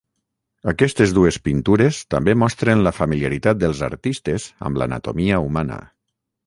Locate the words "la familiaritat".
2.89-3.63